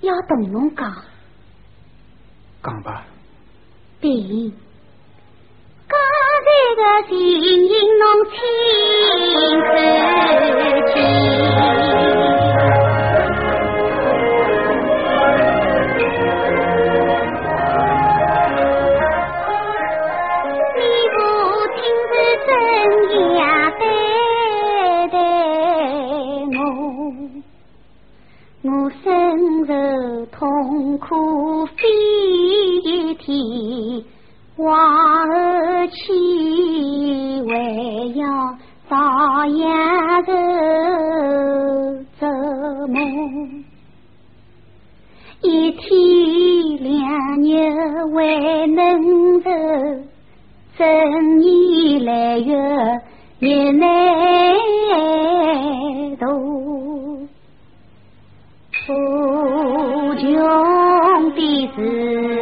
[0.00, 0.94] 要同侬讲。
[2.62, 3.04] 讲吧。
[4.00, 4.10] 对。
[5.88, 5.98] 刚
[6.44, 7.16] 才的情
[7.68, 8.36] 形侬亲
[9.64, 12.37] 自听。
[30.30, 31.82] 痛苦飞
[33.14, 33.36] 天，
[34.56, 34.68] 往
[35.30, 35.92] 而去，
[37.46, 37.52] 还
[38.16, 38.24] 要
[38.88, 38.96] 照
[39.46, 40.32] 样受
[42.20, 42.26] 折
[42.88, 42.96] 磨。
[45.40, 45.86] 一天
[46.82, 46.90] 两
[47.42, 47.46] 日
[48.12, 48.16] 还
[48.74, 49.48] 能受，
[50.76, 50.84] 整
[51.38, 52.52] 年来月
[53.38, 53.86] 日难
[56.16, 57.07] 度。
[58.88, 62.37] 无穷的时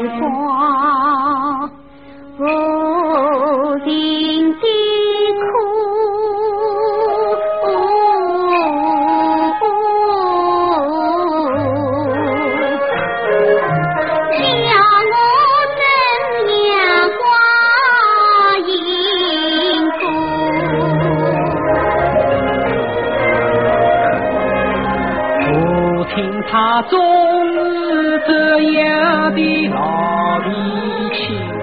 [26.82, 26.98] 总
[27.52, 31.55] 是这样的老脾气，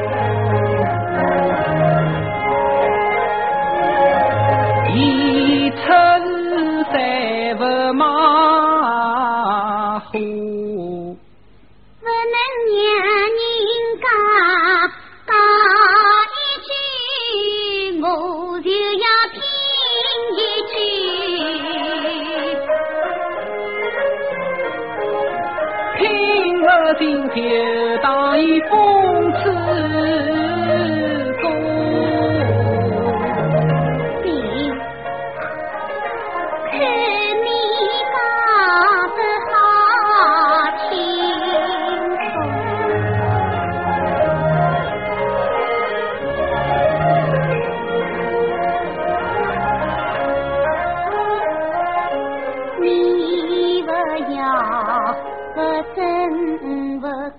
[27.00, 30.53] 今天当一风刺。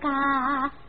[0.00, 0.83] 想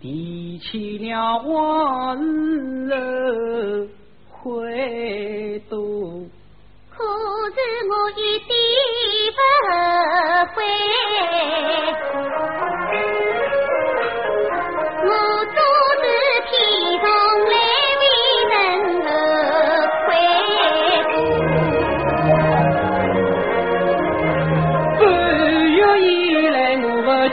[0.00, 3.88] 提起了往事
[4.30, 5.76] 回头。
[6.90, 7.02] 可
[7.50, 7.58] 是
[7.90, 8.48] 我一点
[9.34, 9.38] 不
[9.68, 9.72] 后
[10.54, 10.56] 悔，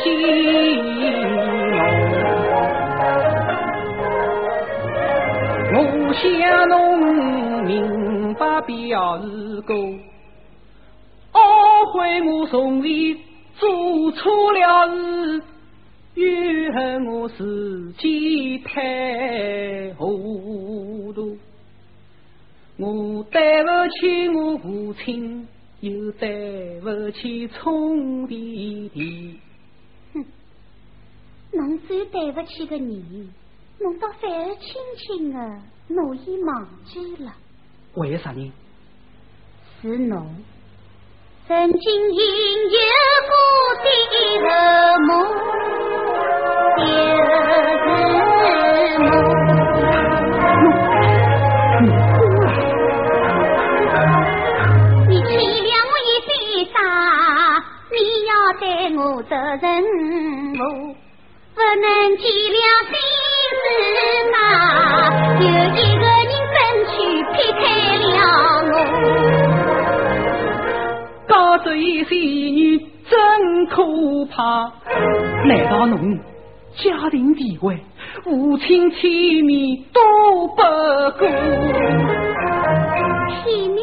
[0.03, 0.09] 我不
[5.71, 6.24] 见侬，我想
[6.69, 6.74] 侬
[7.65, 9.62] 明白表示。
[9.62, 9.75] 过，
[11.33, 11.39] 懊
[11.94, 13.15] 悔我从前
[13.59, 15.44] 做错了事，
[16.15, 21.38] 怨恨我自己太糊涂。
[22.77, 23.69] 我对不
[24.00, 25.48] 起我父亲，
[25.81, 29.39] 又对不起聪弟弟。
[31.87, 33.29] 最对不起的你，
[33.79, 35.39] 弄到反而轻轻的，
[35.89, 37.33] 我已忘记了。
[37.95, 38.51] 为啥呢？
[39.81, 40.35] 是侬
[41.47, 42.77] 曾经饮酒
[43.27, 43.33] 过
[43.81, 43.87] 的
[45.07, 45.09] 梦，
[46.77, 46.81] 你，
[55.09, 55.29] 你欺
[55.65, 56.29] 了我一鼻
[56.65, 56.69] 子，
[57.91, 57.95] 你
[58.27, 58.29] 要
[58.59, 58.63] 对
[58.95, 59.33] 我负责。
[61.53, 61.86] 不能
[62.18, 62.57] 见了
[62.89, 62.94] 心
[63.59, 63.62] 事
[64.31, 64.36] 嘛，
[65.39, 65.44] 有
[65.75, 66.57] 一个人争
[66.89, 66.92] 取
[67.33, 67.62] 劈开
[67.98, 68.03] 了
[68.71, 68.75] 我。
[71.27, 73.13] 高这一些女真
[73.68, 73.75] 可
[74.31, 74.71] 怕，
[75.45, 76.18] 难道侬
[76.75, 77.77] 家庭地位、
[78.24, 80.01] 父亲体面都
[80.48, 80.62] 不
[81.19, 81.25] 顾？
[83.44, 83.77] 体面？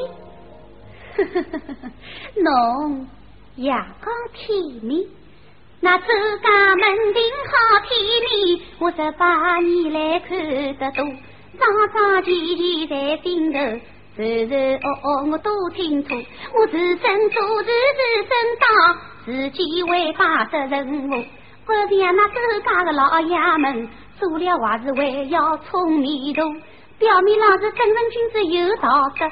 [1.16, 1.90] 呵呵呵呵，
[2.36, 3.06] 侬。
[3.56, 3.82] 也讲
[4.34, 5.04] 体面，
[5.80, 6.06] 那周
[6.42, 7.94] 家门庭好体
[8.26, 11.04] 面，我十八年来看得多，
[11.56, 13.58] 桩桩件件在心头，
[14.16, 16.16] 时时哦哦我都清楚。
[16.16, 21.24] 我自身做事自身当，自己为把责任负，
[21.64, 22.34] 不像那周
[22.64, 23.88] 家的老爷们，
[24.18, 26.42] 做了坏事还要充面头，
[26.98, 29.26] 表面上是正人君子有道德。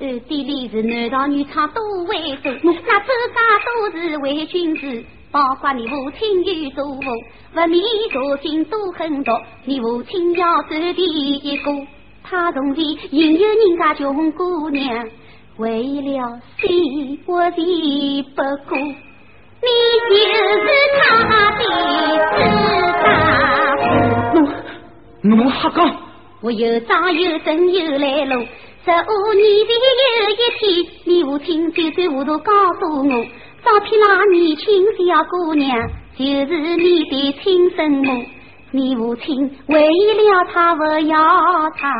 [0.00, 7.10] 暗地里是男盗女娼都为主，那周家都是伪君子，包括你父亲与祖父，
[7.54, 9.40] 不免做心都很多。
[9.64, 11.70] 你父亲要走第一个，
[12.22, 15.06] 他从前引诱人家穷姑娘，
[15.58, 19.68] 为了谁我敌不顾，你
[20.08, 20.66] 就是
[20.96, 21.62] 他的
[22.36, 22.38] 自
[23.02, 23.06] 大
[24.32, 24.34] 夫。
[25.22, 25.78] 奴奴瞎讲，
[26.40, 28.46] 我有账有证有来路。
[28.84, 29.72] 十五年的
[30.16, 30.62] 有一天，
[31.04, 33.26] 你父亲走走糊涂告诉我，
[33.64, 34.64] 照片那年轻
[35.06, 38.24] 小姑娘就是你的亲生母。
[38.70, 41.90] 你父亲为了她不要她，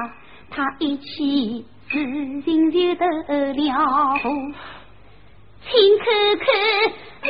[0.50, 1.99] 他一气之
[2.43, 3.06] 心就得
[3.55, 3.64] 了
[5.70, 6.05] 请看
[6.38, 6.46] 看
[7.22, 7.26] 是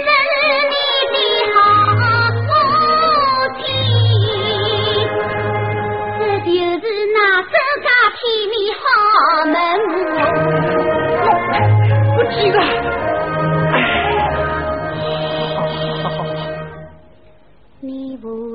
[1.13, 1.17] 你的
[1.55, 1.57] 好
[2.35, 2.51] 母
[3.59, 3.67] 亲，
[6.19, 6.51] 这就
[6.81, 6.85] 是
[7.15, 7.49] 那周
[7.85, 8.19] 家片
[8.51, 8.83] 面好。
[9.47, 9.57] 门，
[12.17, 12.57] 我记得。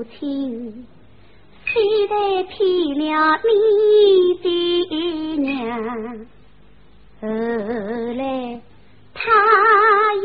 [0.04, 0.86] 亲
[1.66, 1.72] 虽
[2.08, 2.58] 然骗
[3.00, 3.52] 了你
[4.44, 4.46] 的
[5.38, 5.48] 娘，
[7.22, 7.24] 后
[8.18, 8.22] 来
[9.14, 9.22] 他
[10.16, 10.24] 又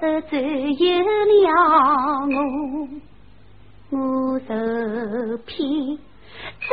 [0.00, 0.32] 转
[0.78, 0.82] 有
[1.26, 1.38] 了
[2.30, 2.34] 我，
[3.90, 3.98] 我
[4.40, 4.48] 受
[5.46, 5.50] 骗。
[6.60, 6.68] 舍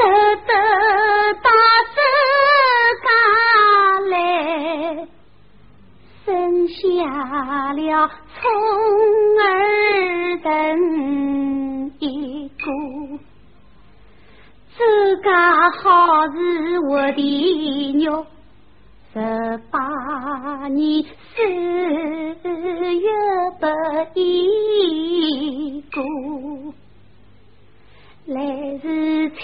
[0.46, 0.50] 得
[1.42, 1.50] 大
[1.94, 1.98] 自
[3.04, 3.08] 家
[4.10, 4.16] 来，
[6.26, 6.28] 生
[6.70, 6.76] 下
[7.74, 8.40] 了聪
[9.42, 9.44] 儿
[15.48, 18.26] 自家好是我的肉，
[19.14, 19.18] 十
[19.72, 23.08] 八年四月
[23.58, 23.66] 不
[24.20, 24.22] 一
[25.90, 26.02] 个。
[28.26, 28.88] 来自
[29.30, 29.40] 青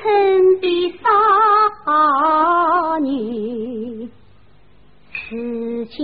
[0.00, 0.64] 春的
[1.02, 4.08] 少女，
[5.12, 5.98] 此情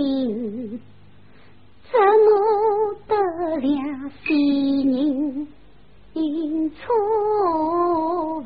[1.89, 2.27] 怎么
[3.07, 3.15] 得
[3.61, 4.27] 了新
[4.91, 5.47] 人，
[6.71, 6.83] 错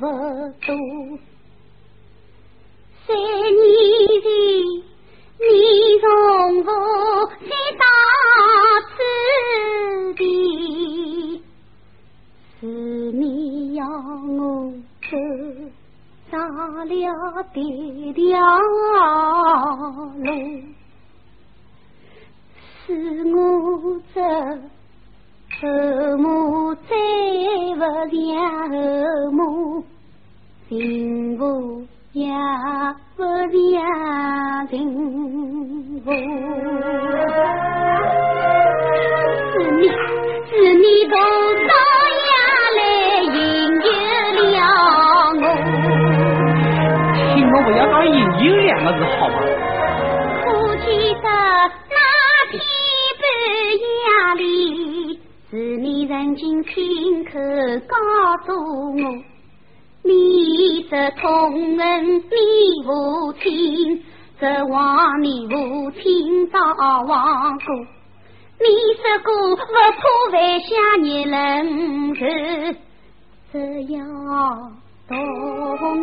[0.01, 0.67] 不多。
[3.05, 3.62] 三年
[4.24, 4.25] 前，
[5.39, 5.46] 你
[6.01, 6.03] 从
[6.63, 6.67] 父
[7.39, 7.46] 亲
[7.77, 7.84] 到
[8.89, 8.98] 此
[10.15, 10.22] 地，
[12.60, 12.65] 是
[13.13, 13.51] 你。
[13.74, 14.72] 要我
[15.10, 15.12] 走
[16.29, 16.38] 上
[16.86, 16.93] 了
[17.53, 17.58] 这
[18.13, 18.22] 条
[20.20, 20.27] 路，
[22.86, 22.89] 是
[23.34, 23.36] 我
[24.13, 24.22] 走
[25.58, 25.62] 后
[26.17, 26.24] 母
[26.75, 26.86] 再
[27.75, 27.81] 不
[28.13, 28.29] 像
[28.70, 28.75] 后，
[30.71, 32.31] 幸福也
[33.17, 34.79] 不像幸
[36.01, 36.09] 福，
[39.51, 39.89] 是你
[40.49, 41.17] 是你多
[41.67, 41.73] 少？
[47.63, 49.35] 不要讲“引诱”两个字，好吗？
[50.43, 50.47] 可
[50.77, 50.85] 记
[51.15, 51.27] 得
[51.89, 51.95] 那
[52.49, 52.55] 天
[53.19, 53.23] 半
[53.77, 53.85] 夜
[54.37, 57.31] 里，是你曾经亲口
[57.87, 57.95] 告
[58.45, 58.51] 诉
[58.93, 58.99] 我，
[60.03, 62.24] 你这痛恨你
[62.86, 64.03] 父亲，
[64.39, 66.60] 指望你父亲到
[67.03, 67.65] 亡故。
[68.60, 68.65] 你
[68.98, 69.72] 说过不怕
[70.31, 70.70] 万下
[71.01, 72.20] 孽人头，
[73.51, 73.58] 只
[73.93, 74.00] 要。
[75.08, 75.17] 同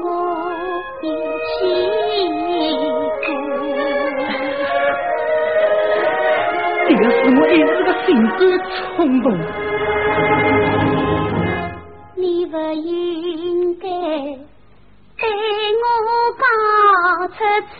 [0.02, 0.06] 我
[1.02, 1.04] 一
[1.48, 1.56] 起
[3.24, 3.28] 过，
[6.86, 8.38] 这个是我一时的心肝
[8.68, 8.76] 冲
[9.22, 9.26] 动。
[12.16, 13.07] 你不应
[17.70, 17.74] 此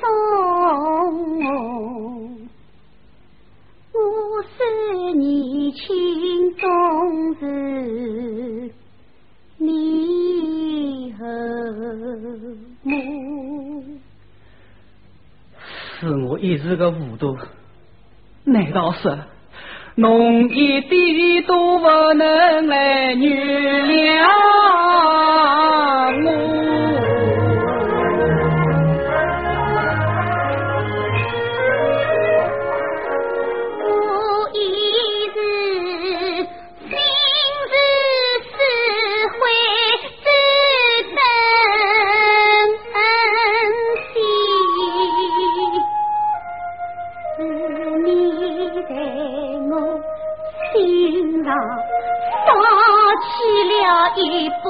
[0.00, 0.06] 种，
[3.92, 3.98] 我
[4.42, 4.54] 是
[5.14, 5.84] 你情
[6.56, 6.64] 中
[7.34, 7.42] 事。
[9.58, 11.24] 你和
[12.84, 12.88] 我，
[15.98, 17.36] 是我一时的糊涂，
[18.44, 19.18] 难道是
[19.94, 24.26] 侬一点都不能来原谅
[51.16, 52.52] 心上烧
[53.22, 53.26] 起
[53.64, 54.66] 了一把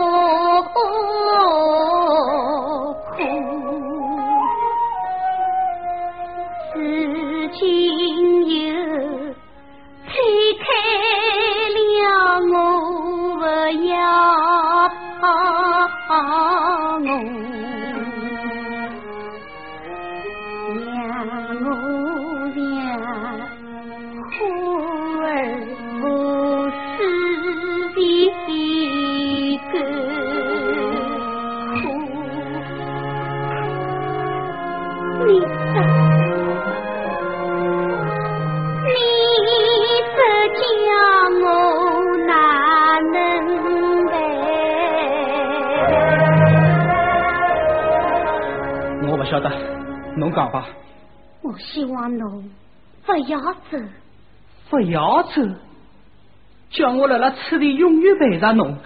[50.46, 50.68] 侬讲吧。
[51.42, 52.50] 我希望侬
[53.04, 53.38] 不要
[53.70, 53.78] 走，
[54.70, 55.42] 不要走，
[56.70, 58.78] 叫我辣辣此地永远陪着侬。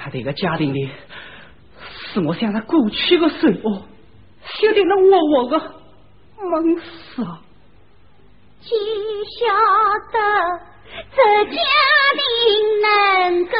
[0.00, 0.90] 辣这个家庭里，
[2.12, 3.82] 是我想着过去的生活，
[4.42, 5.74] 晓得那活活的
[6.50, 7.40] 闷死啊！
[8.60, 8.70] 只
[9.38, 9.54] 晓
[10.12, 10.18] 得
[11.14, 11.60] 这家
[12.20, 12.22] 庭
[12.82, 13.52] 能够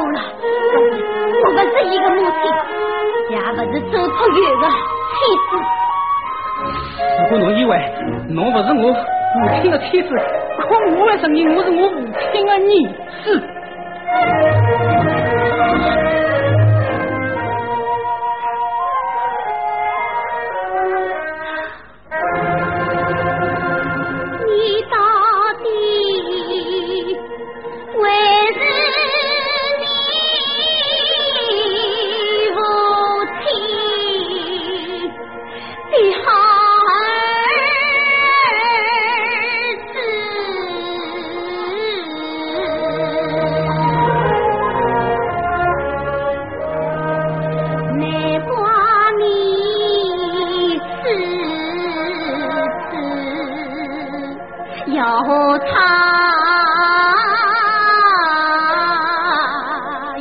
[0.00, 0.18] 我了。
[1.42, 2.42] 我不是一个母亲，
[3.30, 4.64] 也不是周托月的
[5.12, 5.16] 妻
[5.46, 5.52] 子。
[7.20, 7.70] 如果侬以为
[8.28, 10.08] 侬不是我母亲的妻子，
[10.58, 11.94] 可我会承认我是我父
[12.32, 12.56] 亲的儿
[13.24, 13.26] 子。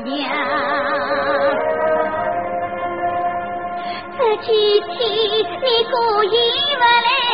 [0.01, 0.29] 娘。
[4.17, 4.89] 这几天
[5.63, 6.35] 你故意
[6.77, 7.28] 不来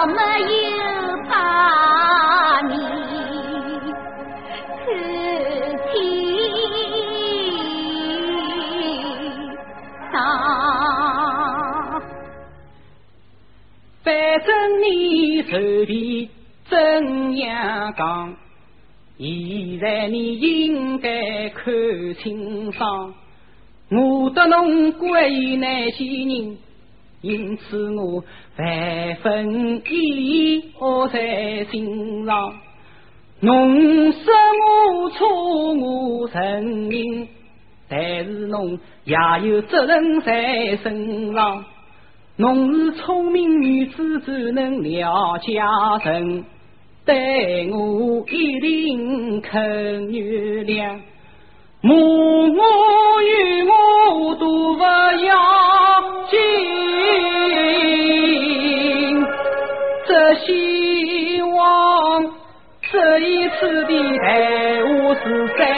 [0.00, 0.78] 我没有
[1.28, 2.72] 把你
[4.86, 4.86] 看
[5.90, 5.92] 清。
[14.04, 14.06] 反
[14.46, 14.48] 正
[14.80, 15.50] 你随
[15.84, 15.90] 便
[16.68, 18.36] 怎样讲，
[19.18, 19.26] 现
[19.80, 21.74] 在你应该看
[22.22, 23.12] 清爽。
[23.90, 26.56] 我得侬归于那些人，
[27.20, 28.22] 因此我
[28.56, 32.54] 万分依依我在心上。
[33.40, 34.34] 侬说
[34.66, 36.40] 我错，我承
[36.90, 37.28] 认，
[37.88, 41.64] 但是侬也有责任在身上。
[42.36, 46.44] 侬是聪明女子，只能了家人，
[47.04, 51.00] 对我一定肯原谅。
[51.80, 51.94] 母
[52.54, 55.36] 我与我都不要
[56.28, 56.87] 紧
[60.34, 62.24] 希望
[62.90, 65.77] 这一次的队伍是谁